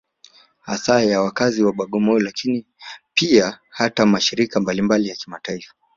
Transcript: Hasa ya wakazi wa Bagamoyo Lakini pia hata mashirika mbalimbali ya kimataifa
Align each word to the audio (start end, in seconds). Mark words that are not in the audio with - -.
Hasa 0.61 1.01
ya 1.03 1.21
wakazi 1.21 1.63
wa 1.63 1.73
Bagamoyo 1.73 2.19
Lakini 2.19 2.65
pia 3.13 3.59
hata 3.69 4.05
mashirika 4.05 4.59
mbalimbali 4.59 5.07
ya 5.09 5.15
kimataifa 5.15 5.73